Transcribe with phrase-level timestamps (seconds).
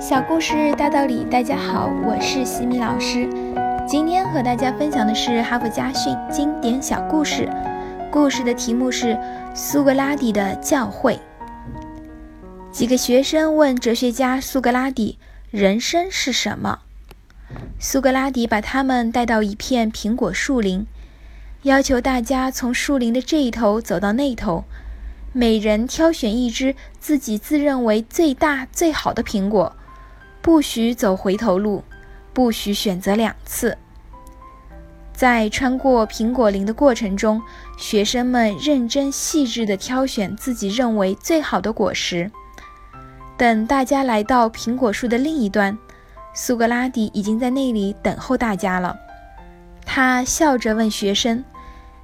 [0.00, 3.28] 小故事大道理，大家好，我是西米老师。
[3.86, 7.46] 今天和大家分享的是哈佛家训经典小故事，
[8.10, 9.18] 故事的题目是
[9.54, 11.18] 苏格拉底的教诲。
[12.72, 15.18] 几个学生问哲学家苏格拉底
[15.52, 16.78] ：“人生是什么？”
[17.78, 20.86] 苏格拉底把他们带到一片苹果树林，
[21.64, 24.64] 要求大家从树林的这一头走到那头，
[25.34, 29.76] 每人挑选一只自己自认为最大最好的苹果。
[30.42, 31.84] 不许走回头路，
[32.32, 33.76] 不许选择两次。
[35.12, 37.42] 在穿过苹果林的过程中，
[37.76, 42.30] 学生们认真细致地挑选自己认为最好的果实。
[43.36, 45.76] 等大家来到苹果树的另一端，
[46.32, 48.96] 苏格拉底已经在那里等候大家了。
[49.84, 51.44] 他笑着问学生：“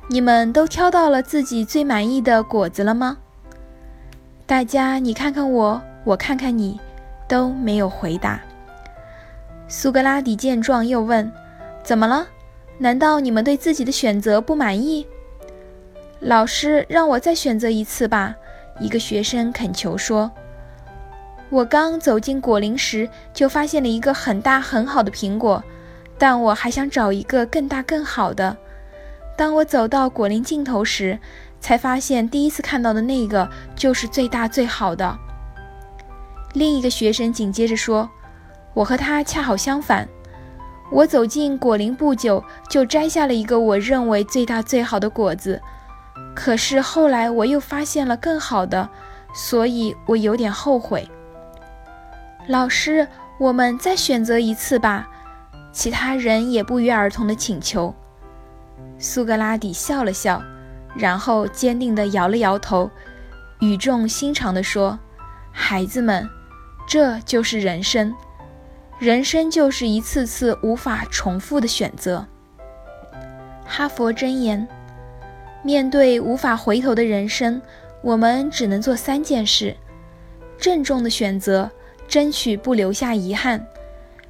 [0.08, 3.16] 你们都挑到了自己最满意的果子了吗？”
[4.44, 6.78] 大家，你看看我，我看看你。
[7.28, 8.40] 都没有回答。
[9.68, 11.32] 苏格拉底见状，又问
[11.82, 12.28] ：“怎么了？
[12.78, 15.06] 难道你们对自己的选择不满意？”
[16.20, 18.34] 老师让我再选择一次吧。
[18.78, 20.30] 一个学生恳求说
[21.50, 25.64] ：“我刚走进果林时，就发现了一个很大很好的苹果，
[26.16, 28.56] 但我还想找一个更大更好的。
[29.36, 31.18] 当我走到果林尽头时，
[31.60, 35.18] 才发现第一次看到的那个就是最大最好的。”
[36.56, 38.08] 另一个学生紧接着说
[38.72, 40.08] ：“我和他恰好相反，
[40.90, 45.60] 我走进果林不久，就摘下了一个我认为最大最好的果子。
[46.34, 48.88] 可是后来我又发现了更好的，
[49.34, 51.06] 所以我有点后悔。”
[52.48, 53.06] 老师，
[53.38, 55.06] 我们再选择一次吧。
[55.72, 57.94] 其他人也不约而同的请求。
[58.98, 60.42] 苏格拉底笑了笑，
[60.96, 62.90] 然后坚定地摇了摇头，
[63.60, 64.98] 语重心长地说
[65.52, 66.26] ：“孩子们。”
[66.86, 68.14] 这就是人生，
[68.98, 72.26] 人生就是一次次无法重复的选择。
[73.64, 74.66] 哈佛箴言：
[75.62, 77.60] 面对无法回头的人生，
[78.02, 79.76] 我们只能做三件事：
[80.56, 81.68] 郑重的选择，
[82.06, 83.58] 争取不留下遗憾；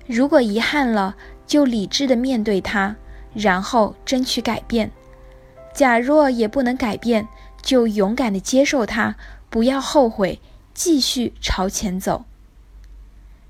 [0.07, 1.15] 如果遗憾了，
[1.47, 2.97] 就理智的面对它，
[3.35, 4.89] 然后争取改变；
[5.75, 7.29] 假若也不能改变，
[7.61, 9.15] 就勇敢的接受它，
[9.51, 10.41] 不要后悔，
[10.73, 12.25] 继续朝前走。